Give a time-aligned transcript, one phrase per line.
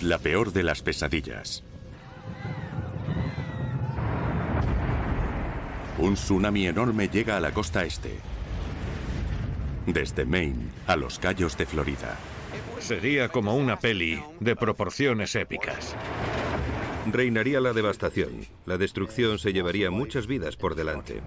[0.00, 1.62] Es la peor de las pesadillas.
[5.98, 8.18] Un tsunami enorme llega a la costa este.
[9.84, 12.16] Desde Maine a los Cayos de Florida.
[12.78, 15.94] Sería como una peli de proporciones épicas.
[17.12, 18.46] Reinaría la devastación.
[18.64, 21.20] La destrucción se llevaría muchas vidas por delante.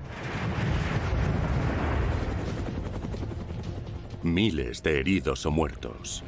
[4.23, 6.23] Miles de heridos o muertos.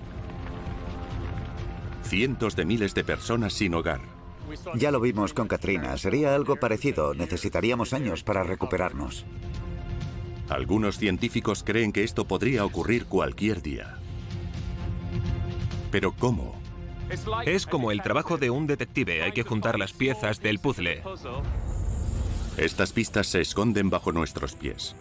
[2.07, 4.01] Cientos de miles de personas sin hogar.
[4.75, 5.97] Ya lo vimos con Katrina.
[5.97, 7.15] Sería algo parecido.
[7.15, 9.25] Necesitaríamos años para recuperarnos.
[10.47, 13.97] Algunos científicos creen que esto podría ocurrir cualquier día.
[15.91, 16.55] Pero ¿cómo?
[17.45, 19.23] Es como el trabajo de un detective.
[19.23, 21.01] Hay que juntar las piezas del puzzle.
[22.57, 24.95] Estas pistas se esconden bajo nuestros pies.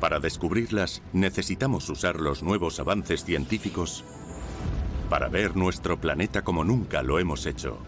[0.00, 4.04] Para descubrirlas, necesitamos usar los nuevos avances científicos
[5.10, 7.78] para ver nuestro planeta como nunca lo hemos hecho.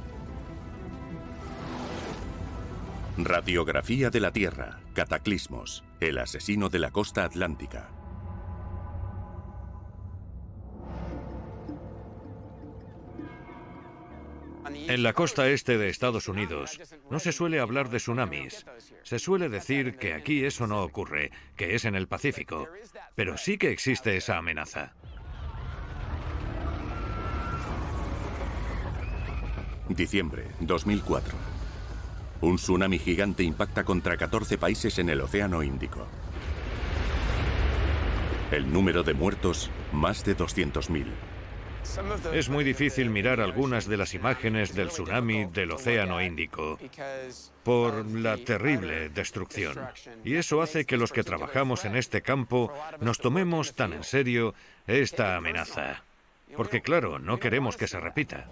[3.17, 7.91] Radiografía de la Tierra, Cataclismos, el asesino de la costa atlántica.
[14.89, 18.67] En la costa este de Estados Unidos no se suele hablar de tsunamis.
[19.05, 22.69] Se suele decir que aquí eso no ocurre, que es en el Pacífico.
[23.15, 24.95] Pero sí que existe esa amenaza.
[29.95, 31.35] Diciembre 2004.
[32.43, 36.07] Un tsunami gigante impacta contra 14 países en el Océano Índico.
[38.51, 41.07] El número de muertos, más de 200.000.
[42.33, 46.79] Es muy difícil mirar algunas de las imágenes del tsunami del Océano Índico
[47.65, 49.79] por la terrible destrucción.
[50.25, 54.55] Y eso hace que los que trabajamos en este campo nos tomemos tan en serio
[54.87, 56.03] esta amenaza.
[56.57, 58.47] Porque claro, no queremos que se repita.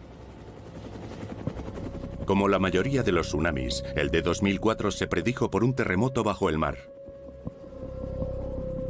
[2.31, 6.49] Como la mayoría de los tsunamis, el de 2004 se predijo por un terremoto bajo
[6.49, 6.79] el mar,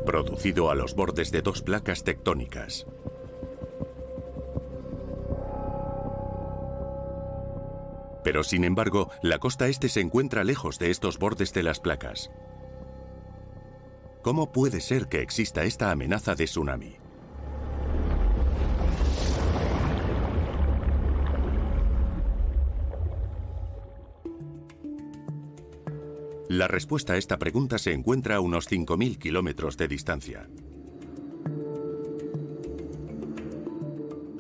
[0.05, 2.85] producido a los bordes de dos placas tectónicas.
[8.25, 12.31] Pero sin embargo, la costa este se encuentra lejos de estos bordes de las placas.
[14.21, 17.00] ¿Cómo puede ser que exista esta amenaza de tsunami?
[26.51, 30.49] La respuesta a esta pregunta se encuentra a unos 5.000 kilómetros de distancia.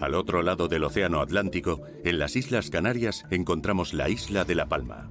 [0.00, 4.69] Al otro lado del Océano Atlántico, en las Islas Canarias, encontramos la isla de La
[4.69, 5.09] Palma.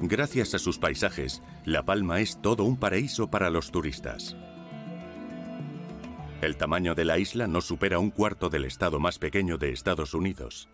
[0.00, 4.34] Gracias a sus paisajes, La Palma es todo un paraíso para los turistas.
[6.40, 10.14] El tamaño de la isla no supera un cuarto del estado más pequeño de Estados
[10.14, 10.68] Unidos.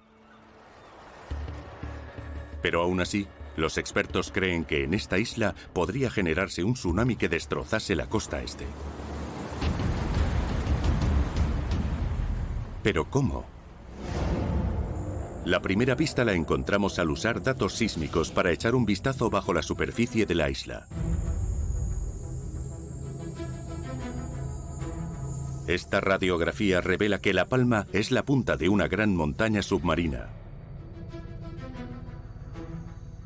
[2.61, 3.27] Pero aún así,
[3.57, 8.43] los expertos creen que en esta isla podría generarse un tsunami que destrozase la costa
[8.43, 8.67] este.
[12.83, 13.47] ¿Pero cómo?
[15.47, 19.63] La primera pista la encontramos al usar datos sísmicos para echar un vistazo bajo la
[19.63, 20.87] superficie de la isla.
[25.67, 30.29] Esta radiografía revela que La Palma es la punta de una gran montaña submarina.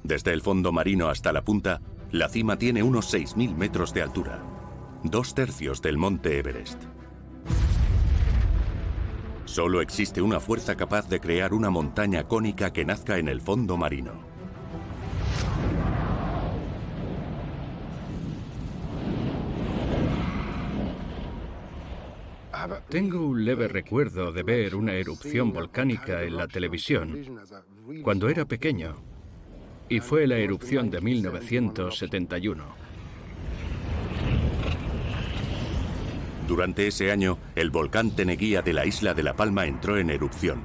[0.05, 1.81] Desde el fondo marino hasta la punta,
[2.13, 4.41] la cima tiene unos 6.000 metros de altura,
[5.03, 6.81] dos tercios del monte Everest.
[9.45, 13.77] Solo existe una fuerza capaz de crear una montaña cónica que nazca en el fondo
[13.77, 14.28] marino.
[22.89, 27.41] Tengo un leve recuerdo de ver una erupción volcánica en la televisión
[28.03, 29.03] cuando era pequeño,
[29.89, 32.65] y fue la erupción de 1971.
[36.47, 40.63] Durante ese año, el volcán Teneguía de la isla de La Palma entró en erupción.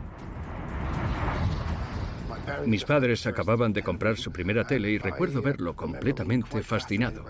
[2.66, 7.25] Mis padres acababan de comprar su primera tele y recuerdo verlo completamente fascinado.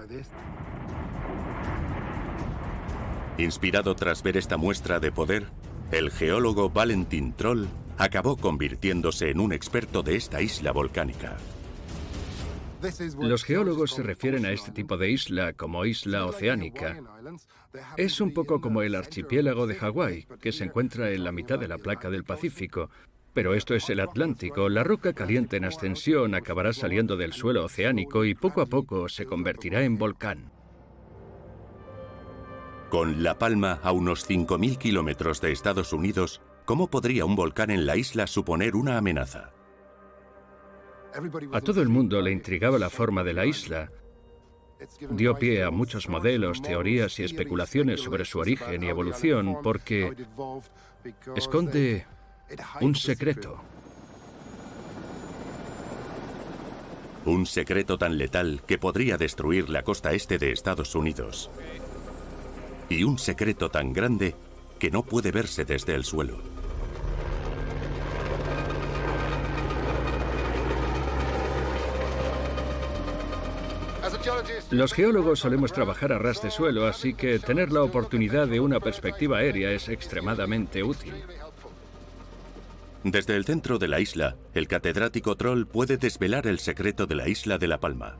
[3.37, 5.47] Inspirado tras ver esta muestra de poder,
[5.91, 7.65] el geólogo Valentin Troll
[7.97, 11.37] acabó convirtiéndose en un experto de esta isla volcánica.
[13.19, 17.01] Los geólogos se refieren a este tipo de isla como isla oceánica.
[17.97, 21.67] Es un poco como el archipiélago de Hawái, que se encuentra en la mitad de
[21.67, 22.91] la placa del Pacífico.
[23.33, 24.69] Pero esto es el Atlántico.
[24.69, 29.25] La roca caliente en ascensión acabará saliendo del suelo oceánico y poco a poco se
[29.25, 30.52] convertirá en volcán.
[32.93, 37.87] Con La Palma a unos 5.000 kilómetros de Estados Unidos, ¿cómo podría un volcán en
[37.87, 39.51] la isla suponer una amenaza?
[41.53, 43.89] A todo el mundo le intrigaba la forma de la isla.
[45.09, 50.13] Dio pie a muchos modelos, teorías y especulaciones sobre su origen y evolución porque
[51.35, 52.05] esconde
[52.79, 53.59] un secreto.
[57.25, 61.49] Un secreto tan letal que podría destruir la costa este de Estados Unidos.
[62.93, 64.35] Y un secreto tan grande
[64.77, 66.37] que no puede verse desde el suelo.
[74.69, 78.79] Los geólogos solemos trabajar a ras de suelo, así que tener la oportunidad de una
[78.79, 81.15] perspectiva aérea es extremadamente útil.
[83.03, 87.27] Desde el centro de la isla, el catedrático Troll puede desvelar el secreto de la
[87.27, 88.17] isla de La Palma.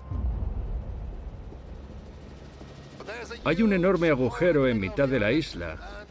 [3.45, 6.05] Hay un enorme agujero en mitad de la isla.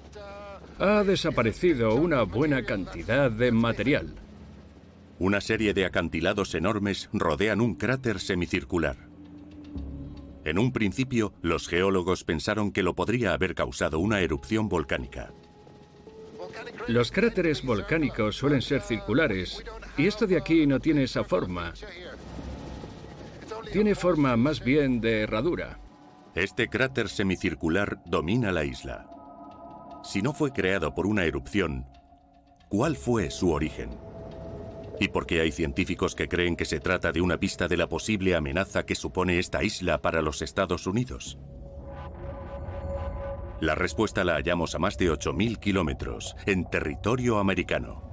[0.78, 4.14] Ha desaparecido una buena cantidad de material.
[5.18, 8.96] Una serie de acantilados enormes rodean un cráter semicircular.
[10.44, 15.32] En un principio, los geólogos pensaron que lo podría haber causado una erupción volcánica.
[16.88, 19.62] Los cráteres volcánicos suelen ser circulares
[19.96, 21.72] y esto de aquí no tiene esa forma.
[23.72, 25.81] Tiene forma más bien de herradura.
[26.34, 29.06] Este cráter semicircular domina la isla.
[30.02, 31.86] Si no fue creado por una erupción,
[32.70, 33.90] ¿cuál fue su origen?
[34.98, 37.86] ¿Y por qué hay científicos que creen que se trata de una pista de la
[37.86, 41.38] posible amenaza que supone esta isla para los Estados Unidos?
[43.60, 48.11] La respuesta la hallamos a más de 8.000 kilómetros, en territorio americano.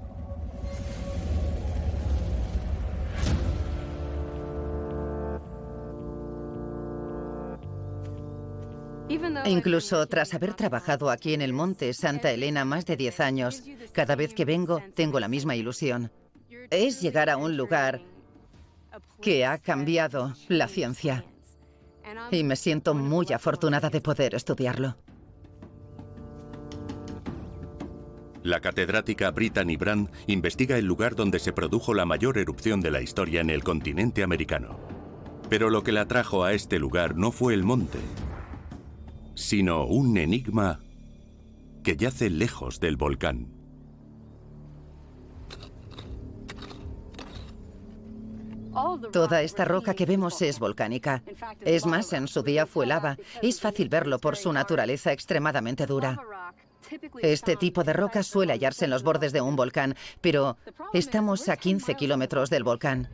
[9.45, 13.63] Incluso tras haber trabajado aquí en el monte Santa Elena más de 10 años,
[13.93, 16.11] cada vez que vengo tengo la misma ilusión.
[16.69, 18.01] Es llegar a un lugar
[19.21, 21.25] que ha cambiado la ciencia.
[22.31, 24.95] Y me siento muy afortunada de poder estudiarlo.
[28.43, 33.01] La catedrática Brittany Brand investiga el lugar donde se produjo la mayor erupción de la
[33.01, 34.79] historia en el continente americano.
[35.49, 37.99] Pero lo que la trajo a este lugar no fue el monte,
[39.39, 40.81] sino un enigma
[41.81, 43.47] que yace lejos del volcán.
[49.13, 51.23] Toda esta roca que vemos es volcánica.
[51.61, 53.17] Es más, en su día fue lava.
[53.41, 56.21] Es fácil verlo por su naturaleza extremadamente dura.
[57.21, 60.57] Este tipo de roca suele hallarse en los bordes de un volcán, pero
[60.93, 63.09] estamos a 15 kilómetros del volcán.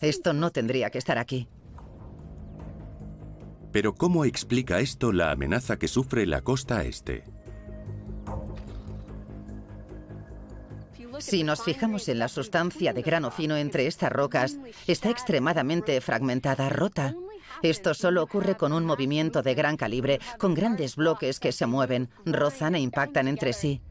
[0.00, 1.48] Esto no tendría que estar aquí.
[3.74, 7.24] Pero ¿cómo explica esto la amenaza que sufre la costa este?
[11.18, 16.68] Si nos fijamos en la sustancia de grano fino entre estas rocas, está extremadamente fragmentada,
[16.68, 17.16] rota.
[17.64, 22.10] Esto solo ocurre con un movimiento de gran calibre, con grandes bloques que se mueven,
[22.24, 23.82] rozan e impactan entre sí.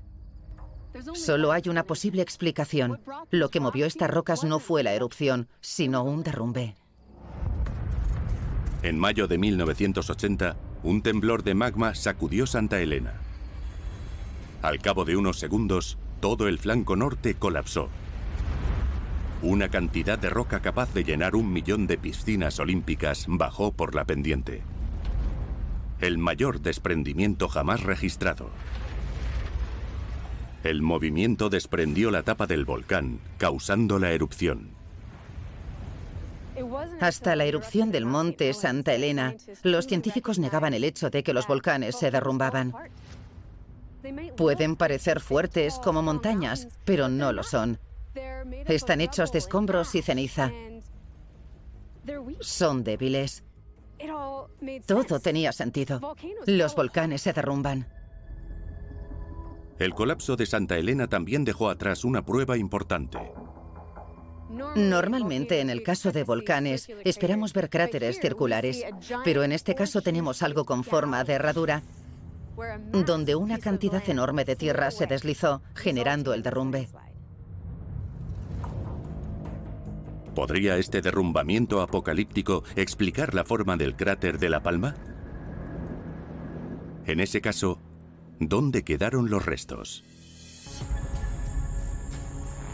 [1.13, 3.01] Solo hay una posible explicación.
[3.31, 6.77] Lo que movió estas rocas no fue la erupción, sino un derrumbe.
[8.83, 13.13] En mayo de 1980, un temblor de magma sacudió Santa Elena.
[14.61, 17.87] Al cabo de unos segundos, todo el flanco norte colapsó.
[19.41, 24.03] Una cantidad de roca capaz de llenar un millón de piscinas olímpicas bajó por la
[24.03, 24.63] pendiente.
[26.01, 28.49] El mayor desprendimiento jamás registrado.
[30.65, 34.72] El movimiento desprendió la tapa del volcán, causando la erupción.
[36.99, 41.47] Hasta la erupción del monte Santa Elena, los científicos negaban el hecho de que los
[41.47, 42.73] volcanes se derrumbaban.
[44.35, 47.79] Pueden parecer fuertes como montañas, pero no lo son.
[48.65, 50.51] Están hechos de escombros y ceniza.
[52.39, 53.43] Son débiles.
[54.85, 56.15] Todo tenía sentido.
[56.45, 57.87] Los volcanes se derrumban.
[59.79, 63.19] El colapso de Santa Elena también dejó atrás una prueba importante.
[64.75, 68.83] Normalmente en el caso de volcanes esperamos ver cráteres circulares,
[69.23, 71.83] pero en este caso tenemos algo con forma de herradura,
[72.91, 76.89] donde una cantidad enorme de tierra se deslizó, generando el derrumbe.
[80.33, 84.95] ¿Podría este derrumbamiento apocalíptico explicar la forma del cráter de La Palma?
[87.05, 87.79] En ese caso,
[88.39, 90.03] ¿dónde quedaron los restos?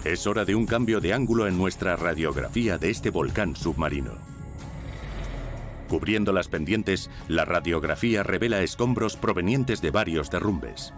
[0.06, 4.14] Es hora de un cambio de ángulo en nuestra radiografía de este volcán submarino.
[5.90, 10.94] Cubriendo las pendientes, la radiografía revela escombros provenientes de varios derrumbes.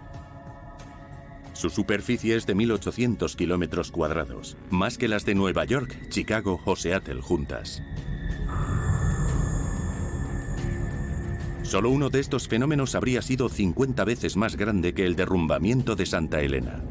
[1.52, 6.76] Su superficie es de 1.800 kilómetros cuadrados, más que las de Nueva York, Chicago o
[6.76, 7.82] Seattle juntas.
[11.62, 16.06] Solo uno de estos fenómenos habría sido 50 veces más grande que el derrumbamiento de
[16.06, 16.84] Santa Elena.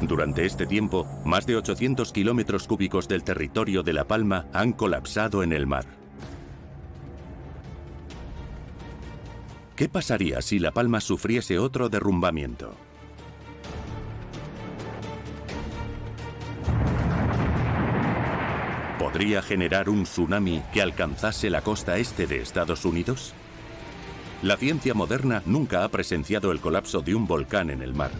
[0.00, 5.42] Durante este tiempo, más de 800 kilómetros cúbicos del territorio de La Palma han colapsado
[5.42, 5.84] en el mar.
[9.74, 12.74] ¿Qué pasaría si La Palma sufriese otro derrumbamiento?
[18.98, 23.34] ¿Podría generar un tsunami que alcanzase la costa este de Estados Unidos?
[24.42, 28.10] La ciencia moderna nunca ha presenciado el colapso de un volcán en el mar.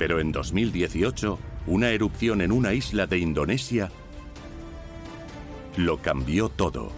[0.00, 3.90] Pero en 2018, una erupción en una isla de Indonesia
[5.76, 6.90] lo cambió todo.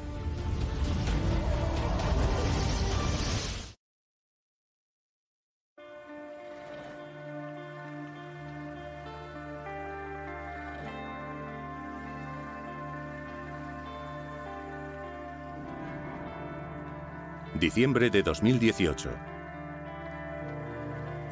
[17.58, 19.41] Diciembre de 2018.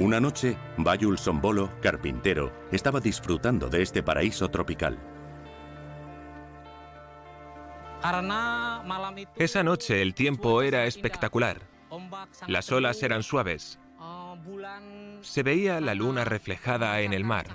[0.00, 4.98] Una noche, Bayul Sombolo, carpintero, estaba disfrutando de este paraíso tropical.
[9.36, 11.60] Esa noche el tiempo era espectacular.
[12.46, 13.78] Las olas eran suaves.
[15.20, 17.48] Se veía la luna reflejada en el mar.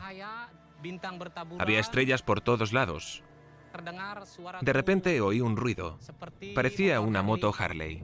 [1.58, 3.24] Había estrellas por todos lados.
[4.62, 5.98] De repente oí un ruido.
[6.54, 8.04] Parecía una moto Harley.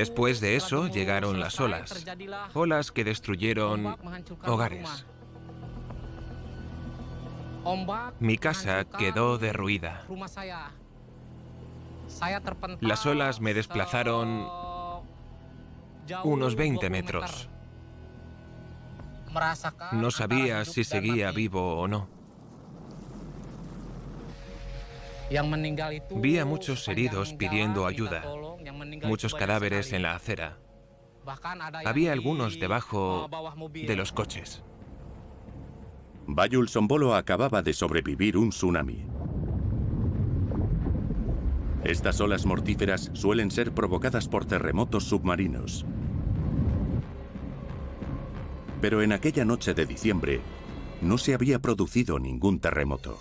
[0.00, 2.06] Después de eso llegaron las olas,
[2.54, 3.98] olas que destruyeron
[4.46, 5.04] hogares.
[8.18, 10.06] Mi casa quedó derruida.
[12.80, 14.48] Las olas me desplazaron
[16.24, 17.50] unos 20 metros.
[19.92, 22.19] No sabía si seguía vivo o no.
[26.16, 28.24] Vi a muchos heridos pidiendo ayuda
[29.04, 30.58] muchos cadáveres en la acera.
[31.84, 33.28] Había algunos debajo
[33.72, 34.62] de los coches.
[36.26, 39.06] Bayul Sombolo acababa de sobrevivir un tsunami.
[41.84, 45.86] Estas olas mortíferas suelen ser provocadas por terremotos submarinos.
[48.80, 50.40] Pero en aquella noche de diciembre
[51.00, 53.18] no se había producido ningún terremoto.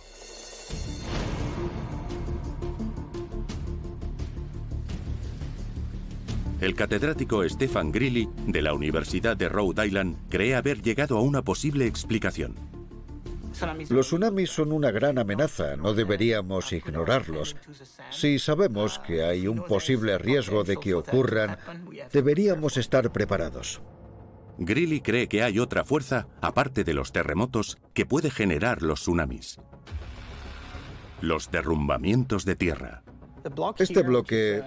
[6.62, 11.42] El catedrático Stefan Grilly, de la Universidad de Rhode Island, cree haber llegado a una
[11.42, 12.56] posible explicación.
[13.90, 17.56] Los tsunamis son una gran amenaza, no deberíamos ignorarlos.
[18.12, 21.58] Si sabemos que hay un posible riesgo de que ocurran,
[22.12, 23.82] deberíamos estar preparados.
[24.58, 29.60] Grilly cree que hay otra fuerza, aparte de los terremotos, que puede generar los tsunamis.
[31.22, 33.04] Los derrumbamientos de tierra.
[33.78, 34.64] Este bloque,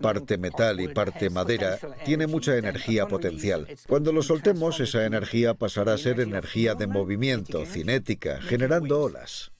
[0.00, 3.66] parte metal y parte madera, tiene mucha energía potencial.
[3.88, 9.52] Cuando lo soltemos, esa energía pasará a ser energía de movimiento, cinética, generando olas.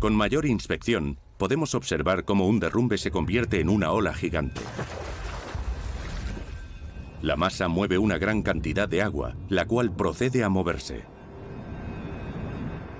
[0.00, 4.60] Con mayor inspección, podemos observar cómo un derrumbe se convierte en una ola gigante.
[7.22, 11.02] La masa mueve una gran cantidad de agua, la cual procede a moverse.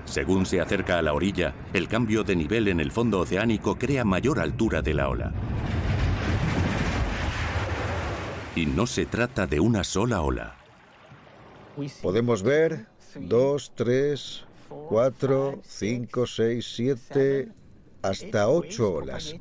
[0.05, 4.03] Según se acerca a la orilla, el cambio de nivel en el fondo oceánico crea
[4.05, 5.31] mayor altura de la ola.
[8.55, 10.55] Y no se trata de una sola ola.
[12.01, 12.87] Podemos ver
[13.19, 17.51] dos, tres, cuatro, cinco, seis, siete,
[18.01, 19.35] hasta ocho olas.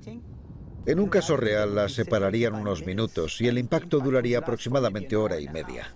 [0.86, 5.48] En un caso real las separarían unos minutos y el impacto duraría aproximadamente hora y
[5.48, 5.94] media.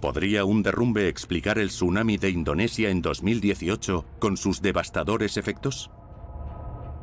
[0.00, 5.90] ¿Podría un derrumbe explicar el tsunami de Indonesia en 2018 con sus devastadores efectos?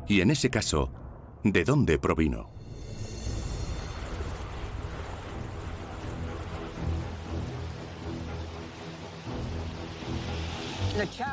[0.08, 0.90] Y en ese caso,
[1.44, 2.50] ¿de dónde provino?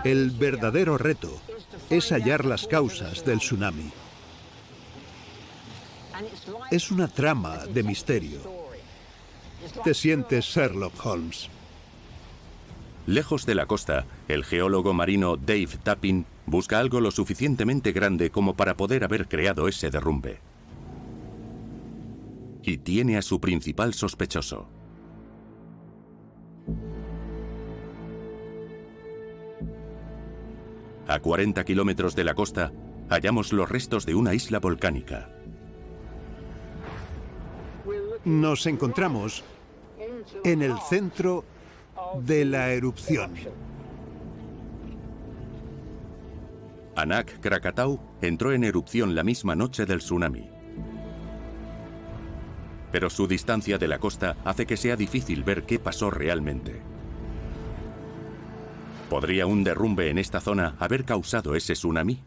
[0.04, 1.42] El verdadero reto
[1.89, 3.92] es hallar las causas del tsunami.
[6.72, 8.39] Es una trama de misterio.
[9.84, 11.50] Te sientes Sherlock Holmes.
[13.08, 18.56] Lejos de la costa, el geólogo marino Dave Tappin busca algo lo suficientemente grande como
[18.56, 20.39] para poder haber creado ese derrumbe.
[22.63, 24.68] Y tiene a su principal sospechoso.
[31.07, 32.71] A 40 kilómetros de la costa,
[33.09, 35.29] hallamos los restos de una isla volcánica.
[38.24, 39.43] Nos encontramos
[40.43, 41.45] en el centro
[42.21, 43.33] de la erupción.
[46.95, 50.50] Anak Krakatau entró en erupción la misma noche del tsunami.
[52.91, 56.81] Pero su distancia de la costa hace que sea difícil ver qué pasó realmente.
[59.15, 62.19] ¿Podría un derrumbe en esta zona haber causado ese tsunami?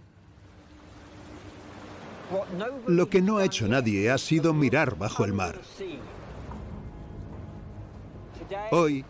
[2.87, 5.61] Lo que no ha hecho nadie ha sido mirar bajo el mar.
[8.71, 9.05] Hoy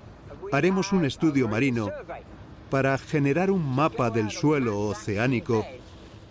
[0.50, 1.92] haremos un estudio marino
[2.68, 5.64] para generar un mapa del suelo oceánico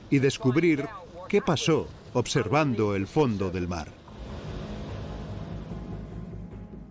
[0.10, 0.86] y descubrir
[1.30, 3.97] qué pasó observando el fondo del mar.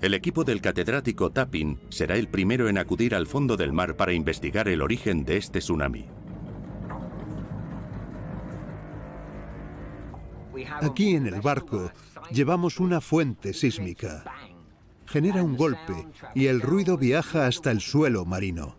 [0.06, 4.12] El equipo del catedrático Tapin será el primero en acudir al fondo del mar para
[4.12, 6.06] investigar el origen de este tsunami.
[10.80, 11.90] Aquí en el barco
[12.30, 14.22] llevamos una fuente sísmica.
[15.06, 18.76] Genera un golpe y el ruido viaja hasta el suelo marino,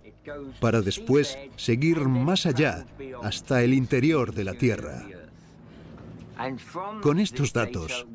[0.62, 2.86] para después seguir más allá
[3.22, 5.06] hasta el interior de la Tierra.
[7.02, 8.06] Con estos datos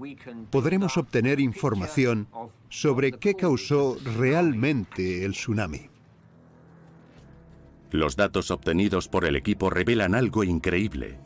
[0.51, 2.29] podremos obtener información
[2.69, 5.89] sobre qué causó realmente el tsunami.
[7.91, 11.19] Los datos obtenidos por el equipo revelan algo increíble.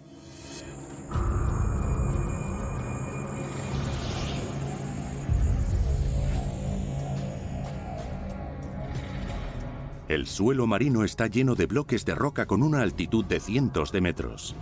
[10.08, 14.00] El suelo marino está lleno de bloques de roca con una altitud de cientos de
[14.00, 14.54] metros.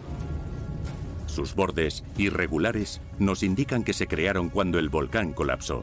[1.34, 5.82] Sus bordes, irregulares, nos indican que se crearon cuando el volcán colapsó.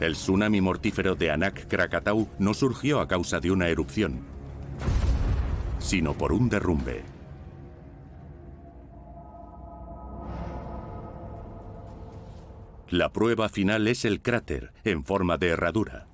[0.00, 4.22] El tsunami mortífero de Anak Krakatau no surgió a causa de una erupción,
[5.78, 7.04] sino por un derrumbe.
[12.90, 16.08] La prueba final es el cráter, en forma de herradura.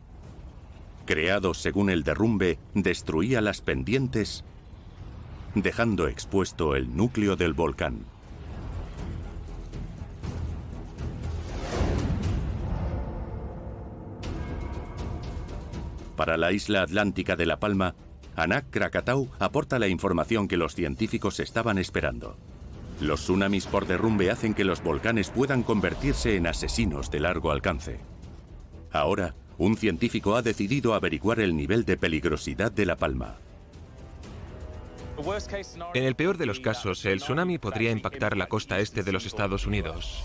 [1.08, 4.44] Creado según el derrumbe, destruía las pendientes,
[5.54, 8.04] dejando expuesto el núcleo del volcán.
[16.14, 17.94] Para la isla atlántica de La Palma,
[18.36, 22.36] Anak Krakatau aporta la información que los científicos estaban esperando.
[23.00, 27.98] Los tsunamis por derrumbe hacen que los volcanes puedan convertirse en asesinos de largo alcance.
[28.92, 33.36] Ahora, un científico ha decidido averiguar el nivel de peligrosidad de La Palma.
[35.94, 39.26] En el peor de los casos, el tsunami podría impactar la costa este de los
[39.26, 40.24] Estados Unidos.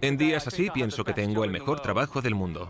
[0.00, 2.68] En días así pienso que tengo el mejor trabajo del mundo.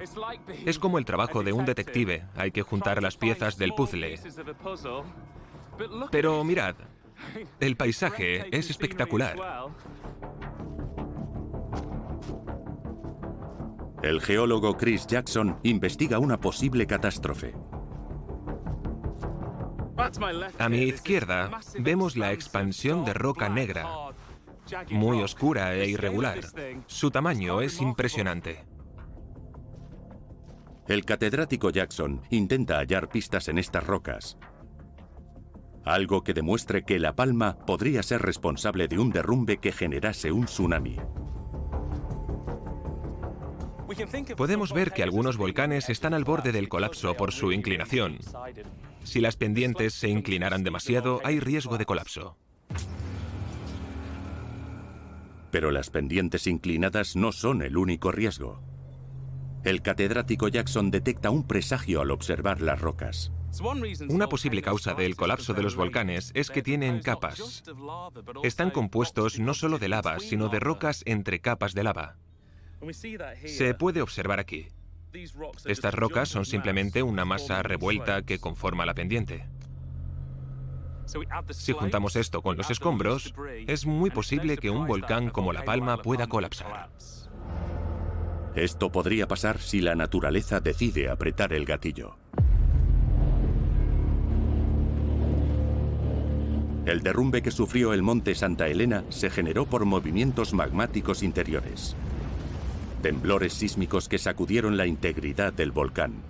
[0.64, 4.18] Es como el trabajo de un detective, hay que juntar las piezas del puzzle.
[6.10, 6.76] Pero mirad,
[7.60, 9.36] el paisaje es espectacular.
[14.02, 17.54] El geólogo Chris Jackson investiga una posible catástrofe.
[20.58, 23.88] A mi izquierda vemos la expansión de roca negra,
[24.90, 26.40] muy oscura e irregular.
[26.86, 28.66] Su tamaño es impresionante.
[30.86, 34.36] El catedrático Jackson intenta hallar pistas en estas rocas.
[35.84, 40.46] Algo que demuestre que La Palma podría ser responsable de un derrumbe que generase un
[40.46, 40.96] tsunami.
[44.36, 48.18] Podemos ver que algunos volcanes están al borde del colapso por su inclinación.
[49.04, 52.36] Si las pendientes se inclinaran demasiado, hay riesgo de colapso.
[55.50, 58.60] Pero las pendientes inclinadas no son el único riesgo.
[59.64, 63.33] El catedrático Jackson detecta un presagio al observar las rocas.
[64.08, 67.62] Una posible causa del colapso de los volcanes es que tienen capas.
[68.42, 72.16] Están compuestos no solo de lava, sino de rocas entre capas de lava.
[73.46, 74.68] Se puede observar aquí.
[75.64, 79.46] Estas rocas son simplemente una masa revuelta que conforma la pendiente.
[81.50, 83.34] Si juntamos esto con los escombros,
[83.66, 86.90] es muy posible que un volcán como La Palma pueda colapsar.
[88.56, 92.16] Esto podría pasar si la naturaleza decide apretar el gatillo.
[96.86, 101.96] El derrumbe que sufrió el monte Santa Elena se generó por movimientos magmáticos interiores.
[103.00, 106.22] Temblores sísmicos que sacudieron la integridad del volcán.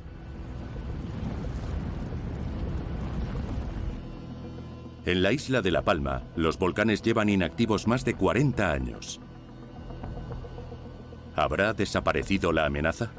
[5.06, 9.20] En la isla de La Palma, los volcanes llevan inactivos más de 40 años.
[11.34, 13.10] ¿Habrá desaparecido la amenaza?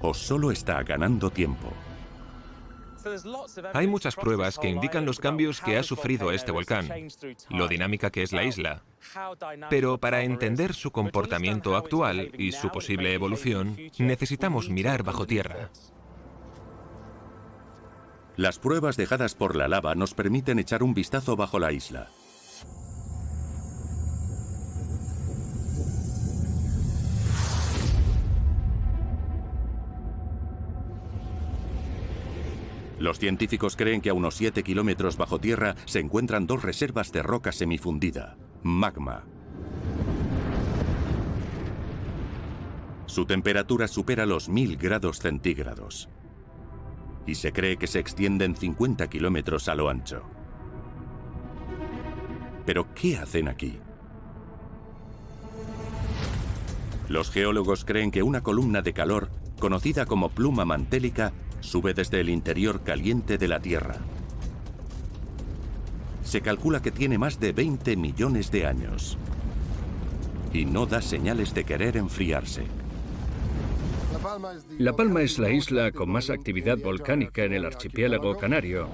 [0.00, 1.72] ¿O solo está ganando tiempo?
[3.72, 6.88] Hay muchas pruebas que indican los cambios que ha sufrido este volcán,
[7.50, 8.82] lo dinámica que es la isla.
[9.70, 15.70] Pero para entender su comportamiento actual y su posible evolución, necesitamos mirar bajo tierra.
[18.36, 22.10] Las pruebas dejadas por la lava nos permiten echar un vistazo bajo la isla.
[32.98, 37.22] Los científicos creen que a unos 7 kilómetros bajo tierra se encuentran dos reservas de
[37.22, 39.24] roca semifundida, magma.
[43.06, 46.08] Su temperatura supera los 1000 grados centígrados
[47.26, 50.22] y se cree que se extienden 50 kilómetros a lo ancho.
[52.64, 53.78] Pero, ¿qué hacen aquí?
[57.08, 59.30] Los geólogos creen que una columna de calor,
[59.60, 61.32] conocida como pluma mantélica,
[61.66, 63.96] sube desde el interior caliente de la Tierra.
[66.22, 69.18] Se calcula que tiene más de 20 millones de años
[70.52, 72.62] y no da señales de querer enfriarse.
[74.78, 78.88] La Palma es la isla con más actividad volcánica en el archipiélago canario.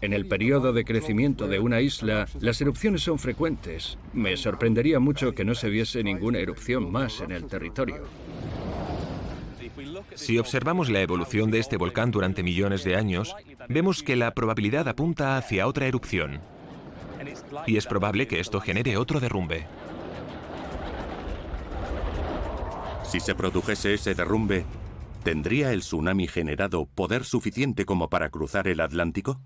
[0.00, 3.98] En el periodo de crecimiento de una isla, las erupciones son frecuentes.
[4.12, 8.04] Me sorprendería mucho que no se viese ninguna erupción más en el territorio.
[10.14, 13.34] Si observamos la evolución de este volcán durante millones de años,
[13.68, 16.40] vemos que la probabilidad apunta hacia otra erupción.
[17.66, 19.66] Y es probable que esto genere otro derrumbe.
[23.04, 24.64] Si se produjese ese derrumbe,
[25.22, 29.40] ¿tendría el tsunami generado poder suficiente como para cruzar el Atlántico?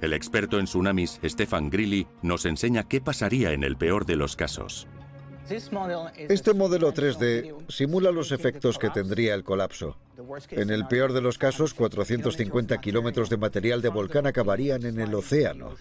[0.00, 4.34] El experto en tsunamis, Stefan Grilli, nos enseña qué pasaría en el peor de los
[4.34, 4.86] casos.
[5.48, 9.96] Este modelo 3D simula los efectos que tendría el colapso.
[10.50, 15.12] En el peor de los casos, 450 kilómetros de material de volcán acabarían en el
[15.14, 15.74] océano.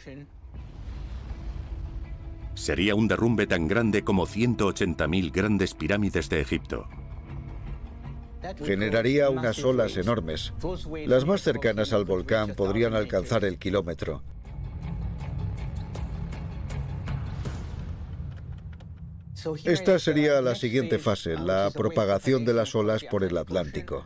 [2.55, 6.89] Sería un derrumbe tan grande como 180.000 grandes pirámides de Egipto.
[8.63, 10.53] Generaría unas olas enormes.
[11.05, 14.23] Las más cercanas al volcán podrían alcanzar el kilómetro.
[19.63, 24.05] Esta sería la siguiente fase, la propagación de las olas por el Atlántico.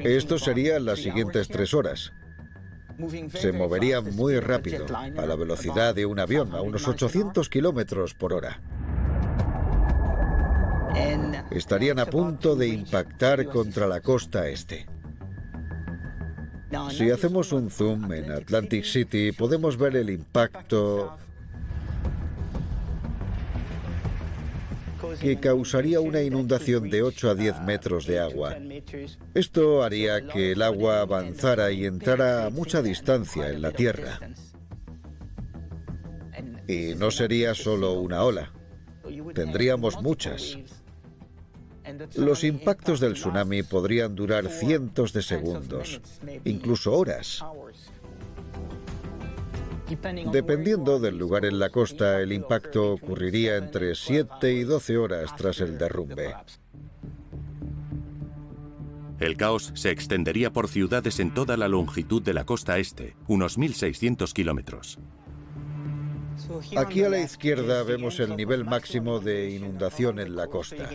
[0.00, 2.12] Esto sería las siguientes tres horas
[3.34, 8.32] se movería muy rápido, a la velocidad de un avión, a unos 800 kilómetros por
[8.32, 8.60] hora.
[11.50, 14.86] Estarían a punto de impactar contra la costa este.
[16.90, 21.16] Si hacemos un zoom en Atlantic City, podemos ver el impacto
[25.20, 28.56] que causaría una inundación de 8 a 10 metros de agua.
[29.34, 34.20] Esto haría que el agua avanzara y entrara a mucha distancia en la Tierra.
[36.66, 38.52] Y no sería solo una ola,
[39.34, 40.58] tendríamos muchas.
[42.14, 46.00] Los impactos del tsunami podrían durar cientos de segundos,
[46.44, 47.42] incluso horas.
[50.32, 55.60] Dependiendo del lugar en la costa, el impacto ocurriría entre 7 y 12 horas tras
[55.60, 56.34] el derrumbe.
[59.18, 63.58] El caos se extendería por ciudades en toda la longitud de la costa este, unos
[63.58, 64.98] 1.600 kilómetros.
[66.76, 70.88] Aquí a la izquierda vemos el nivel máximo de inundación en la costa.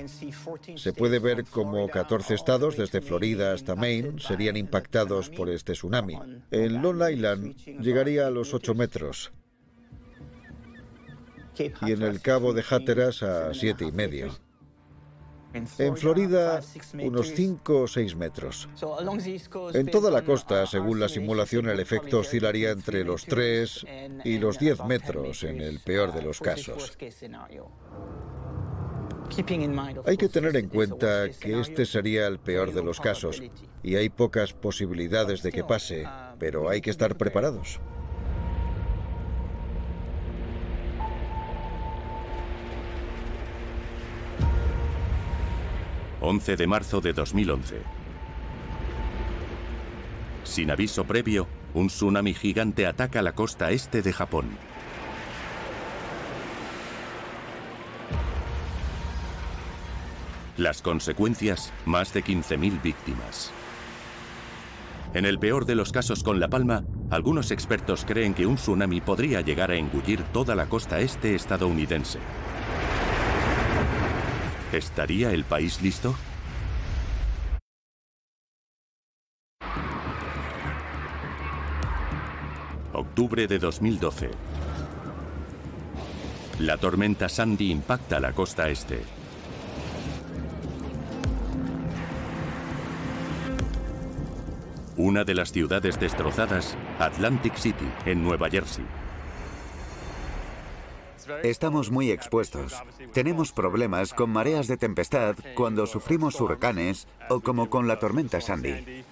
[0.76, 6.18] Se puede ver como 14 estados, desde Florida hasta Maine, serían impactados por este tsunami.
[6.52, 9.32] En Long Island llegaría a los 8 metros.
[11.58, 14.36] Y en el cabo de Hatteras a siete y medio.
[15.54, 16.62] En Florida,
[17.00, 18.68] unos 5 o 6 metros.
[19.74, 23.86] En toda la costa, según la simulación, el efecto oscilaría entre los 3
[24.24, 26.98] y los 10 metros en el peor de los casos.
[30.06, 33.42] Hay que tener en cuenta que este sería el peor de los casos
[33.82, 36.08] y hay pocas posibilidades de que pase,
[36.40, 37.80] pero hay que estar preparados.
[46.26, 47.82] 11 de marzo de 2011.
[50.46, 54.46] Sin aviso previo, un tsunami gigante ataca la costa este de Japón.
[60.56, 63.52] Las consecuencias, más de 15.000 víctimas.
[65.14, 69.02] En el peor de los casos con La Palma, algunos expertos creen que un tsunami
[69.02, 72.20] podría llegar a engullir toda la costa este estadounidense.
[74.74, 76.16] ¿Estaría el país listo?
[82.92, 84.32] Octubre de 2012.
[86.62, 89.04] La tormenta Sandy impacta la costa este.
[94.98, 99.03] Una de las ciudades destrozadas, Atlantic City, en Nueva Jersey.
[101.44, 102.82] Estamos muy expuestos.
[103.14, 109.04] Tenemos problemas con mareas de tempestad cuando sufrimos huracanes o como con la tormenta Sandy.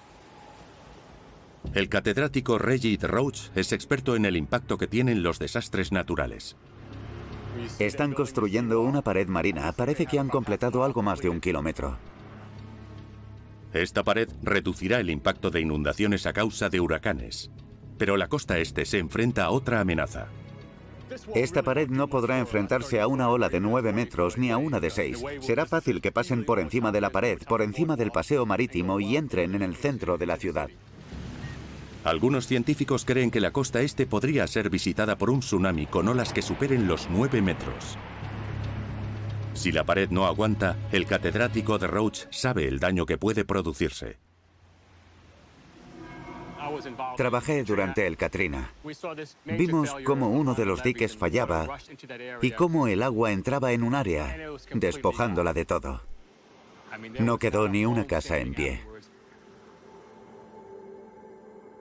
[1.74, 6.56] El catedrático Reggie Roach es experto en el impacto que tienen los desastres naturales.
[7.78, 9.72] Están construyendo una pared marina.
[9.72, 11.96] Parece que han completado algo más de un kilómetro.
[13.72, 17.50] Esta pared reducirá el impacto de inundaciones a causa de huracanes.
[17.96, 20.28] Pero la costa este se enfrenta a otra amenaza.
[21.34, 24.90] Esta pared no podrá enfrentarse a una ola de 9 metros ni a una de
[24.90, 25.22] 6.
[25.40, 29.16] Será fácil que pasen por encima de la pared, por encima del paseo marítimo y
[29.16, 30.70] entren en el centro de la ciudad.
[32.04, 36.32] Algunos científicos creen que la costa este podría ser visitada por un tsunami con olas
[36.32, 37.96] que superen los 9 metros.
[39.54, 44.18] Si la pared no aguanta, el catedrático de Roach sabe el daño que puede producirse.
[47.16, 48.72] Trabajé durante el Katrina.
[49.44, 51.78] Vimos cómo uno de los diques fallaba
[52.40, 54.36] y cómo el agua entraba en un área,
[54.72, 56.00] despojándola de todo.
[57.20, 58.82] No quedó ni una casa en pie.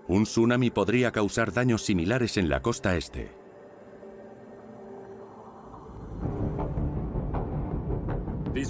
[0.08, 3.32] Un tsunami podría causar daños similares en la costa este.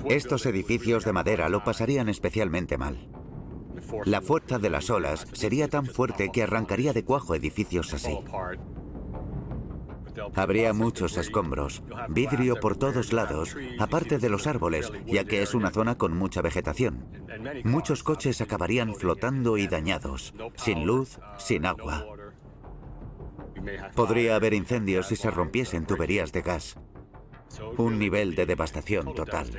[0.10, 3.21] Estos edificios de madera lo pasarían especialmente mal.
[4.06, 8.18] La fuerza de las olas sería tan fuerte que arrancaría de cuajo edificios así.
[10.36, 15.72] Habría muchos escombros, vidrio por todos lados, aparte de los árboles, ya que es una
[15.72, 17.06] zona con mucha vegetación.
[17.64, 22.06] Muchos coches acabarían flotando y dañados, sin luz, sin agua.
[23.96, 26.78] Podría haber incendios si se rompiesen tuberías de gas.
[27.78, 29.50] Un nivel de devastación total.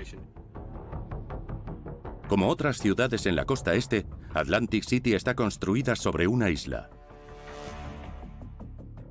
[2.33, 6.89] Como otras ciudades en la costa este, Atlantic City está construida sobre una isla.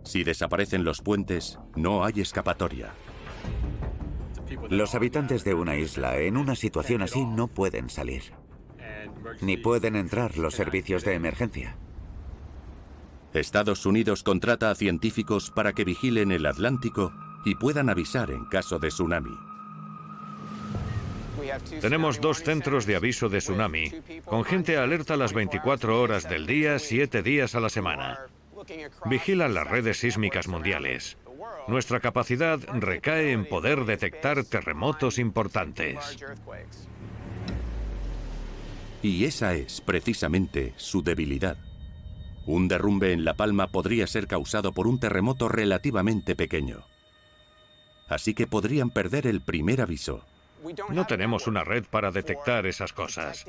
[0.03, 2.89] Si desaparecen los puentes, no hay escapatoria.
[4.71, 8.23] Los habitantes de una isla en una situación así no pueden salir.
[9.39, 11.77] Ni pueden entrar los servicios de emergencia.
[13.35, 17.13] Estados Unidos contrata a científicos para que vigilen el Atlántico
[17.45, 19.50] y puedan avisar en caso de tsunami.
[21.79, 23.91] Tenemos dos centros de aviso de tsunami,
[24.25, 28.19] con gente alerta las 24 horas del día, 7 días a la semana.
[29.05, 31.17] Vigilan las redes sísmicas mundiales.
[31.67, 36.17] Nuestra capacidad recae en poder detectar terremotos importantes.
[39.01, 41.57] Y esa es precisamente su debilidad.
[42.45, 46.83] Un derrumbe en La Palma podría ser causado por un terremoto relativamente pequeño.
[48.07, 50.25] Así que podrían perder el primer aviso.
[50.89, 53.45] No tenemos una red para detectar esas cosas.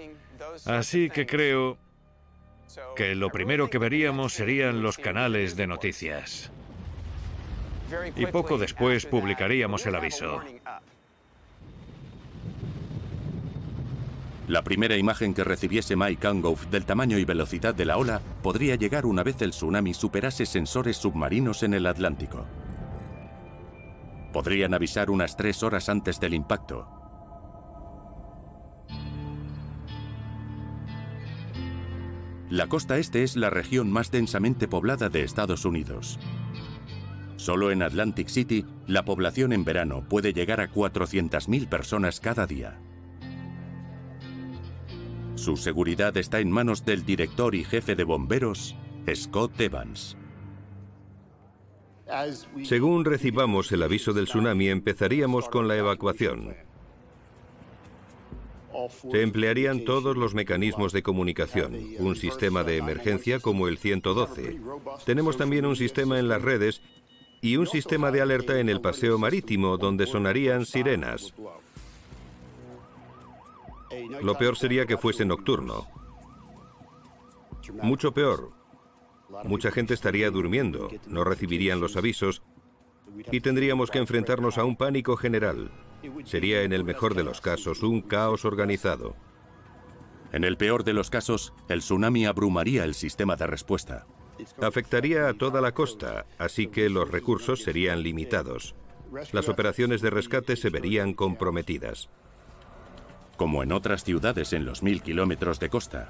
[0.66, 1.78] Así que creo
[2.96, 6.50] que lo primero que veríamos serían los canales de noticias.
[8.16, 10.40] Y poco después publicaríamos el aviso.
[14.48, 18.74] La primera imagen que recibiese Mike Angoff del tamaño y velocidad de la ola podría
[18.74, 22.44] llegar una vez el tsunami superase sensores submarinos en el Atlántico.
[24.32, 27.01] Podrían avisar unas tres horas antes del impacto,
[32.52, 36.18] La costa este es la región más densamente poblada de Estados Unidos.
[37.36, 42.78] Solo en Atlantic City, la población en verano puede llegar a 400.000 personas cada día.
[45.34, 48.76] Su seguridad está en manos del director y jefe de bomberos,
[49.14, 50.18] Scott Evans.
[52.64, 56.54] Según recibamos el aviso del tsunami, empezaríamos con la evacuación.
[59.10, 64.60] Se emplearían todos los mecanismos de comunicación, un sistema de emergencia como el 112.
[65.04, 66.82] Tenemos también un sistema en las redes
[67.40, 71.34] y un sistema de alerta en el paseo marítimo donde sonarían sirenas.
[74.22, 75.86] Lo peor sería que fuese nocturno.
[77.82, 78.52] Mucho peor.
[79.44, 82.42] Mucha gente estaría durmiendo, no recibirían los avisos
[83.30, 85.70] y tendríamos que enfrentarnos a un pánico general.
[86.24, 89.14] Sería en el mejor de los casos un caos organizado.
[90.32, 94.06] En el peor de los casos, el tsunami abrumaría el sistema de respuesta.
[94.60, 98.74] Afectaría a toda la costa, así que los recursos serían limitados.
[99.32, 102.08] Las operaciones de rescate se verían comprometidas.
[103.36, 106.08] Como en otras ciudades en los mil kilómetros de costa.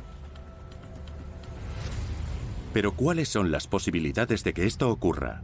[2.73, 5.43] Pero ¿cuáles son las posibilidades de que esto ocurra?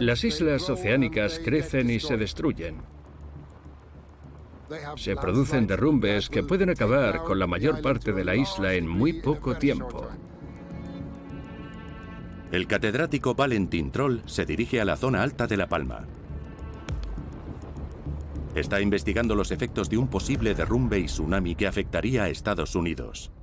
[0.00, 2.82] Las islas oceánicas crecen y se destruyen.
[4.96, 9.20] Se producen derrumbes que pueden acabar con la mayor parte de la isla en muy
[9.20, 10.08] poco tiempo.
[12.50, 16.06] El catedrático Valentin Troll se dirige a la zona alta de La Palma.
[18.54, 23.33] Está investigando los efectos de un posible derrumbe y tsunami que afectaría a Estados Unidos.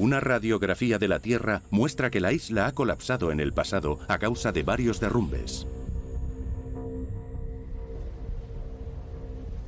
[0.00, 4.18] Una radiografía de la Tierra muestra que la isla ha colapsado en el pasado a
[4.18, 5.66] causa de varios derrumbes.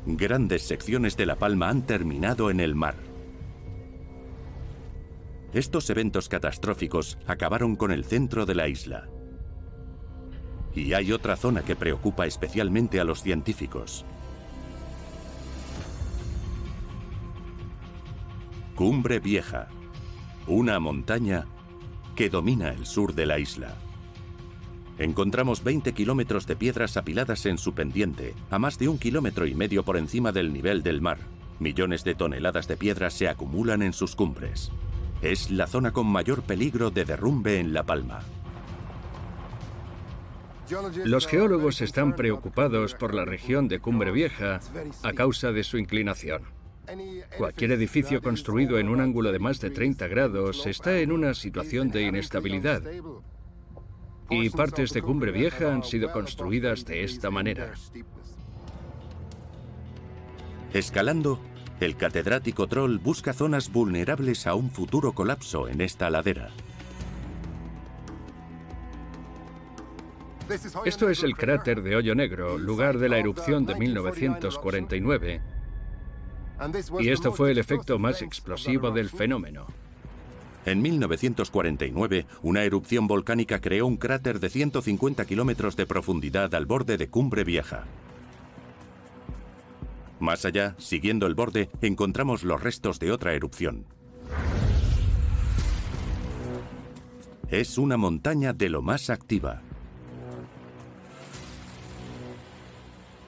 [0.07, 2.95] Grandes secciones de La Palma han terminado en el mar.
[5.53, 9.11] Estos eventos catastróficos acabaron con el centro de la isla.
[10.75, 14.07] Y hay otra zona que preocupa especialmente a los científicos.
[18.75, 19.68] Cumbre Vieja,
[20.46, 21.46] una montaña
[22.16, 23.76] que domina el sur de la isla.
[24.98, 29.55] Encontramos 20 kilómetros de piedras apiladas en su pendiente, a más de un kilómetro y
[29.55, 31.18] medio por encima del nivel del mar.
[31.59, 34.70] Millones de toneladas de piedras se acumulan en sus cumbres.
[35.22, 38.20] Es la zona con mayor peligro de derrumbe en La Palma.
[41.05, 44.61] Los geólogos están preocupados por la región de Cumbre Vieja
[45.02, 46.42] a causa de su inclinación.
[47.38, 51.90] Cualquier edificio construido en un ángulo de más de 30 grados está en una situación
[51.90, 52.83] de inestabilidad.
[54.31, 57.73] Y partes de Cumbre Vieja han sido construidas de esta manera.
[60.73, 61.38] Escalando,
[61.81, 66.51] el catedrático Troll busca zonas vulnerables a un futuro colapso en esta ladera.
[70.85, 75.40] Esto es el cráter de Hoyo Negro, lugar de la erupción de 1949,
[77.01, 79.66] y esto fue el efecto más explosivo del fenómeno.
[80.64, 86.96] En 1949, una erupción volcánica creó un cráter de 150 kilómetros de profundidad al borde
[86.96, 87.85] de Cumbre Vieja.
[90.20, 93.87] Más allá, siguiendo el borde, encontramos los restos de otra erupción.
[97.51, 99.62] Es una montaña de lo más activa.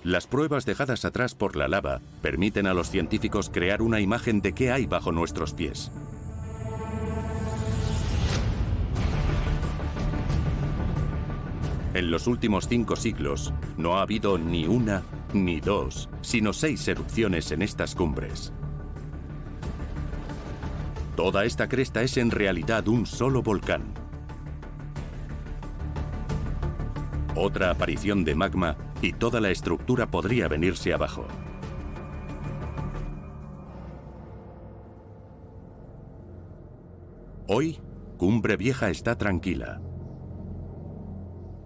[0.05, 4.53] Las pruebas dejadas atrás por la lava permiten a los científicos crear una imagen de
[4.53, 5.91] qué hay bajo nuestros pies.
[11.95, 17.51] En los últimos cinco siglos no ha habido ni una, ni dos, sino seis erupciones
[17.51, 18.53] en estas cumbres.
[21.17, 23.95] Toda esta cresta es en realidad un solo volcán.
[27.37, 31.27] Otra aparición de magma y toda la estructura podría venirse abajo.
[37.47, 37.79] Hoy,
[38.17, 39.83] Cumbre Vieja está tranquila.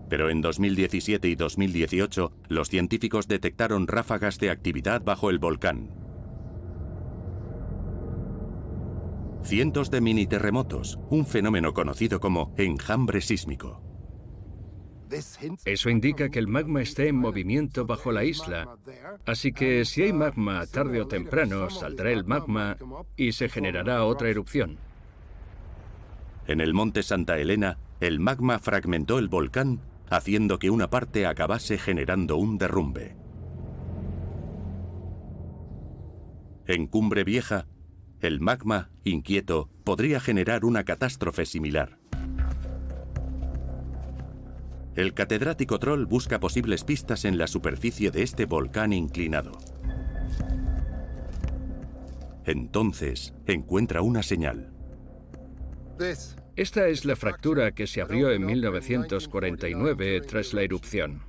[0.09, 5.91] Pero en 2017 y 2018, los científicos detectaron ráfagas de actividad bajo el volcán.
[9.45, 13.88] Cientos de mini terremotos, un fenómeno conocido como enjambre sísmico.
[15.65, 18.77] Eso indica que el magma está en movimiento bajo la isla.
[19.27, 22.77] Así que si hay magma tarde o temprano, saldrá el magma
[23.17, 24.79] y se generará otra erupción.
[26.47, 31.79] En el monte Santa Elena, el magma fragmentó el volcán, haciendo que una parte acabase
[31.79, 33.17] generando un derrumbe.
[36.67, 37.67] En Cumbre Vieja,
[38.21, 41.98] el magma, inquieto, podría generar una catástrofe similar.
[44.99, 49.53] El catedrático Troll busca posibles pistas en la superficie de este volcán inclinado.
[52.45, 54.73] Entonces encuentra una señal.
[56.57, 61.23] Esta es la fractura que se abrió en 1949 tras la erupción.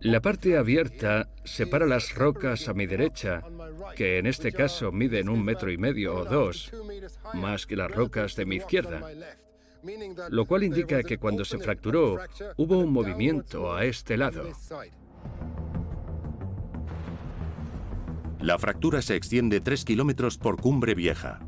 [0.00, 3.42] La parte abierta separa las rocas a mi derecha,
[3.96, 6.70] que en este caso miden un metro y medio o dos,
[7.32, 9.00] más que las rocas de mi izquierda,
[10.30, 12.18] lo cual indica que cuando se fracturó
[12.56, 14.44] hubo un movimiento a este lado.
[18.40, 21.40] La fractura se extiende 3 kilómetros por Cumbre Vieja.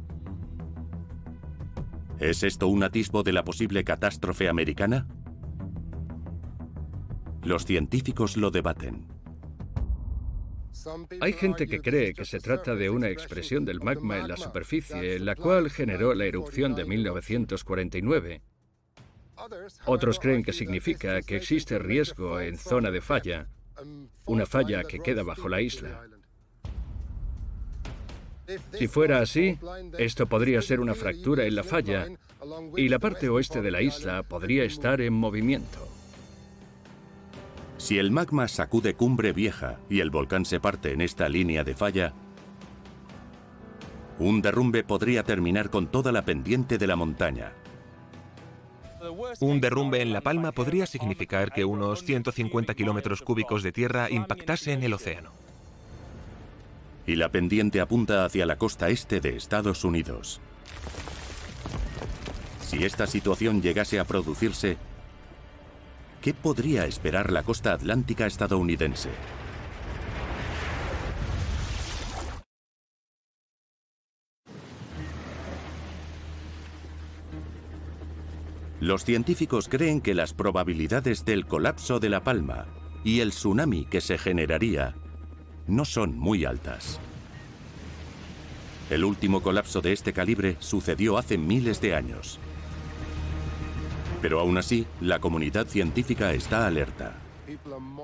[2.19, 5.09] ¿Es esto un atisbo de la posible catástrofe americana?
[7.43, 9.12] Los científicos lo debaten.
[11.21, 15.19] Hay gente que cree que se trata de una expresión del magma en la superficie,
[15.19, 18.43] la cual generó la erupción de 1949.
[19.87, 23.49] Otros creen que significa que existe riesgo en zona de falla,
[24.27, 26.07] una falla que queda bajo la isla.
[28.73, 29.59] Si fuera así,
[29.99, 32.09] esto podría ser una fractura en la falla
[32.77, 35.92] y la parte oeste de la isla podría estar en movimiento.
[37.79, 41.75] Si el magma sacude Cumbre Vieja y el volcán se parte en esta línea de
[41.75, 42.13] falla,
[44.19, 47.53] un derrumbe podría terminar con toda la pendiente de la montaña.
[49.41, 54.73] Un derrumbe en La Palma podría significar que unos 150 kilómetros cúbicos de tierra impactase
[54.73, 55.33] en el océano
[57.07, 60.41] y la pendiente apunta hacia la costa este de Estados Unidos.
[62.61, 64.77] Si esta situación llegase a producirse,
[66.23, 69.11] ¿qué podría esperar la costa atlántica estadounidense?
[78.81, 82.67] Los científicos creen que las probabilidades del colapso de La Palma
[83.05, 84.95] y el tsunami que se generaría
[85.67, 87.01] no son muy altas.
[88.91, 92.39] El último colapso de este calibre sucedió hace miles de años.
[94.23, 97.19] Pero aún así, la comunidad científica está alerta.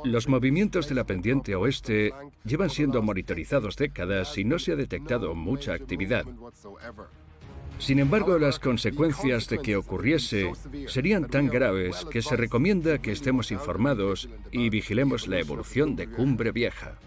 [0.05, 2.13] Los movimientos de la pendiente oeste
[2.45, 6.27] llevan siendo monitorizados décadas y no se ha detectado mucha actividad.
[7.79, 10.53] Sin embargo, las consecuencias de que ocurriese
[10.89, 16.51] serían tan graves que se recomienda que estemos informados y vigilemos la evolución de Cumbre
[16.51, 16.99] Vieja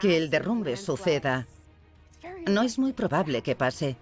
[0.00, 1.46] que el derrumbe suceda.
[2.46, 3.96] No es muy probable que pase,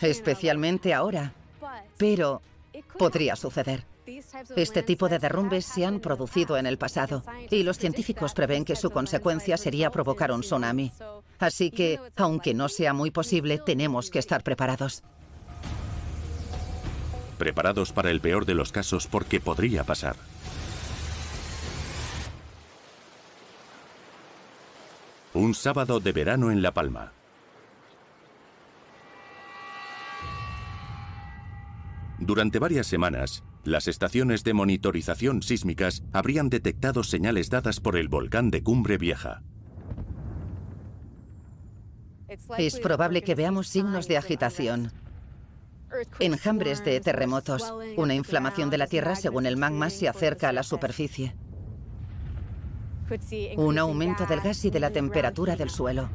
[0.00, 1.32] especialmente ahora,
[1.96, 2.42] pero
[2.98, 3.84] podría suceder.
[4.56, 8.76] Este tipo de derrumbes se han producido en el pasado y los científicos prevén que
[8.76, 10.92] su consecuencia sería provocar un tsunami.
[11.38, 15.02] Así que, aunque no sea muy posible, tenemos que estar preparados.
[17.38, 20.16] Preparados para el peor de los casos porque podría pasar.
[25.32, 27.12] Un sábado de verano en La Palma.
[32.20, 38.50] Durante varias semanas, las estaciones de monitorización sísmicas habrían detectado señales dadas por el volcán
[38.50, 39.42] de Cumbre Vieja.
[42.58, 44.92] Es probable que veamos signos de agitación,
[46.20, 50.62] enjambres de terremotos, una inflamación de la Tierra según el magma se acerca a la
[50.62, 51.34] superficie
[53.56, 56.08] un aumento del gas y de la temperatura del suelo.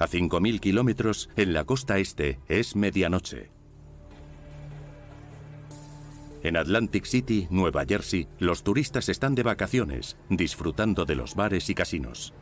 [0.00, 3.50] A 5.000 kilómetros, en la costa este, es medianoche.
[6.42, 11.74] En Atlantic City, Nueva Jersey, los turistas están de vacaciones, disfrutando de los bares y
[11.74, 12.32] casinos.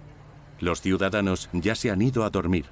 [0.60, 2.66] Los ciudadanos ya se han ido a dormir.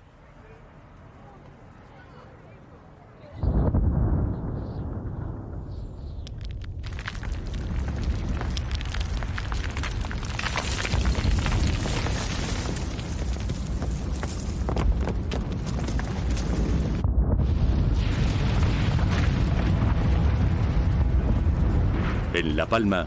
[22.56, 23.06] La Palma,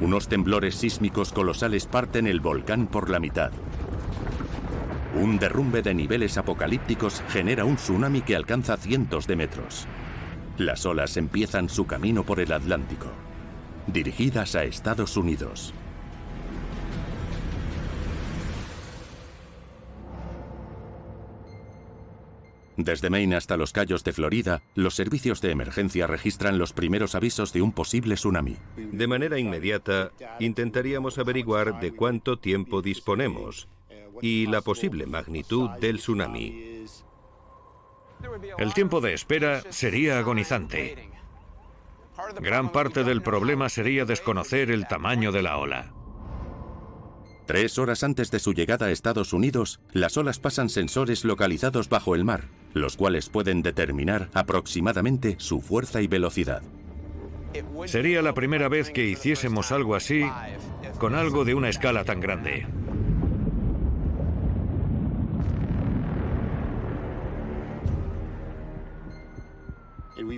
[0.00, 3.52] unos temblores sísmicos colosales parten el volcán por la mitad.
[5.14, 9.86] Un derrumbe de niveles apocalípticos genera un tsunami que alcanza cientos de metros.
[10.56, 13.06] Las olas empiezan su camino por el Atlántico,
[13.86, 15.72] dirigidas a Estados Unidos.
[22.78, 27.52] Desde Maine hasta los Cayos de Florida, los servicios de emergencia registran los primeros avisos
[27.52, 28.56] de un posible tsunami.
[28.76, 33.66] De manera inmediata, intentaríamos averiguar de cuánto tiempo disponemos
[34.22, 36.84] y la posible magnitud del tsunami.
[38.58, 41.10] El tiempo de espera sería agonizante.
[42.40, 45.92] Gran parte del problema sería desconocer el tamaño de la ola.
[47.48, 52.14] Tres horas antes de su llegada a Estados Unidos, las olas pasan sensores localizados bajo
[52.14, 52.48] el mar,
[52.80, 56.62] los cuales pueden determinar aproximadamente su fuerza y velocidad.
[57.86, 60.24] Sería la primera vez que hiciésemos algo así
[60.98, 62.66] con algo de una escala tan grande.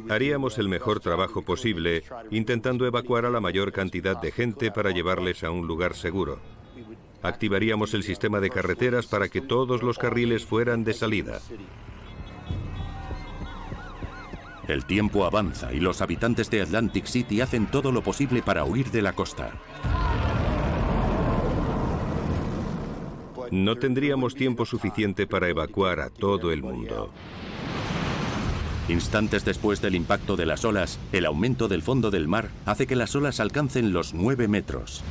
[0.09, 5.45] Haríamos el mejor trabajo posible intentando evacuar a la mayor cantidad de gente para llevarles
[5.45, 6.41] a un lugar seguro.
[7.22, 11.41] Activaríamos el sistema de carreteras para que todos los carriles fueran de salida.
[14.71, 18.93] El tiempo avanza y los habitantes de Atlantic City hacen todo lo posible para huir
[18.93, 19.51] de la costa.
[23.51, 27.11] No tendríamos tiempo suficiente para evacuar a todo el mundo.
[28.89, 32.95] Instantes después del impacto de las olas, el aumento del fondo del mar hace que
[32.95, 35.03] las olas alcancen los 9 metros.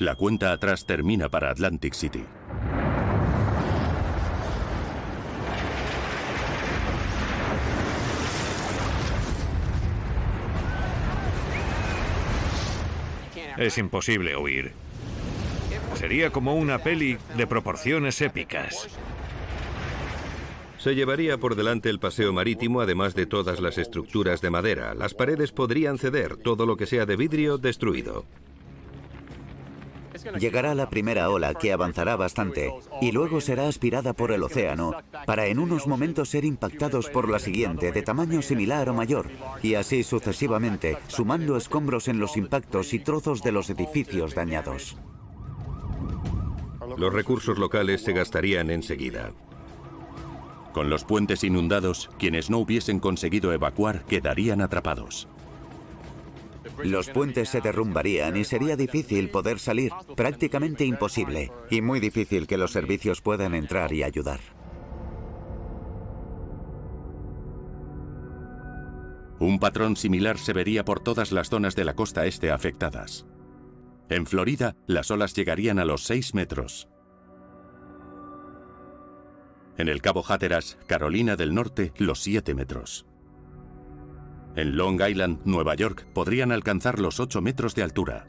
[0.00, 2.24] La cuenta atrás termina para Atlantic City.
[13.56, 14.72] Es imposible huir.
[15.94, 18.88] Sería como una peli de proporciones épicas.
[20.78, 24.94] Se llevaría por delante el paseo marítimo, además de todas las estructuras de madera.
[24.94, 28.24] Las paredes podrían ceder, todo lo que sea de vidrio destruido.
[30.38, 34.94] Llegará la primera ola que avanzará bastante y luego será aspirada por el océano
[35.26, 39.30] para en unos momentos ser impactados por la siguiente de tamaño similar o mayor
[39.62, 44.96] y así sucesivamente, sumando escombros en los impactos y trozos de los edificios dañados.
[46.96, 49.32] Los recursos locales se gastarían enseguida.
[50.72, 55.28] Con los puentes inundados, quienes no hubiesen conseguido evacuar quedarían atrapados.
[56.82, 62.58] Los puentes se derrumbarían y sería difícil poder salir, prácticamente imposible, y muy difícil que
[62.58, 64.40] los servicios puedan entrar y ayudar.
[69.40, 73.26] Un patrón similar se vería por todas las zonas de la costa este afectadas.
[74.08, 76.88] En Florida, las olas llegarían a los 6 metros.
[79.76, 83.06] En el Cabo Hatteras, Carolina del Norte, los 7 metros.
[84.56, 88.26] En Long Island, Nueva York, podrían alcanzar los 8 metros de altura.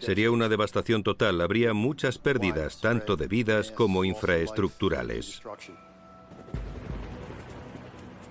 [0.00, 5.40] Sería una devastación total, habría muchas pérdidas, tanto de vidas como infraestructurales.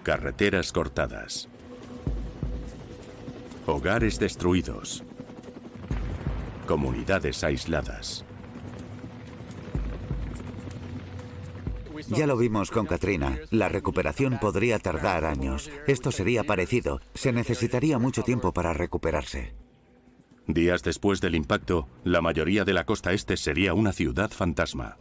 [0.03, 1.47] Carreteras cortadas.
[3.65, 5.03] Hogares destruidos.
[6.67, 8.25] Comunidades aisladas.
[12.09, 13.39] Ya lo vimos con Katrina.
[13.51, 15.69] La recuperación podría tardar años.
[15.87, 17.01] Esto sería parecido.
[17.13, 19.53] Se necesitaría mucho tiempo para recuperarse.
[20.47, 24.97] Días después del impacto, la mayoría de la costa este sería una ciudad fantasma.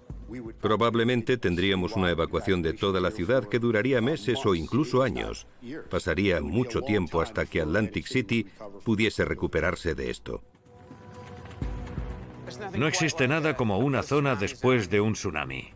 [0.60, 5.46] Probablemente tendríamos una evacuación de toda la ciudad que duraría meses o incluso años.
[5.90, 8.46] Pasaría mucho tiempo hasta que Atlantic City
[8.84, 10.42] pudiese recuperarse de esto.
[12.76, 15.72] No existe nada como una zona después de un tsunami.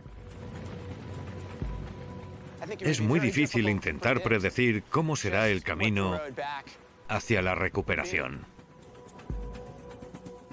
[2.81, 6.21] Es muy difícil intentar predecir cómo será el camino
[7.09, 8.47] hacia la recuperación.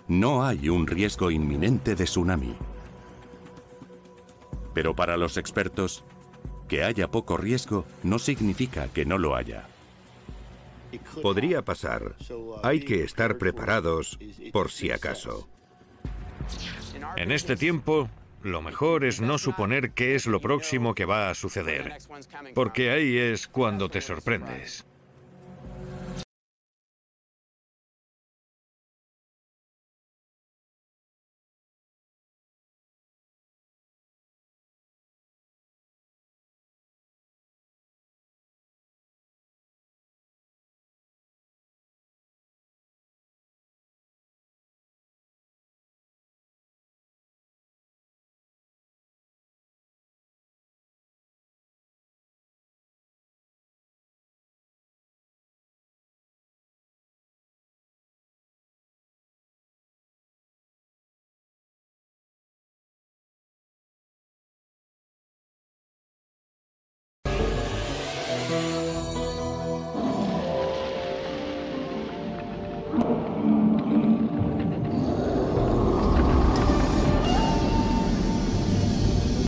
[0.08, 2.56] No hay un riesgo inminente de tsunami.
[4.74, 6.04] Pero para los expertos,
[6.68, 9.68] que haya poco riesgo no significa que no lo haya.
[11.22, 12.16] Podría pasar.
[12.64, 14.20] Hay que estar preparados
[14.54, 15.48] por si acaso.
[17.18, 18.10] En este tiempo,
[18.46, 21.98] lo mejor es no suponer qué es lo próximo que va a suceder,
[22.54, 24.86] porque ahí es cuando te sorprendes.